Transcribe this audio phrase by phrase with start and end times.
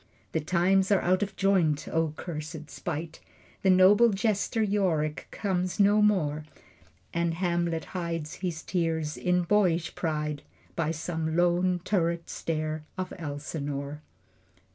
[0.31, 1.87] The times are out of joint!
[1.87, 3.19] O cursed spite!
[3.61, 6.43] The noble jester Yorick comes no more.
[7.13, 10.41] And Hamlet hides his tears in boyish pride
[10.75, 14.01] By some lone turret stair of Elsinore.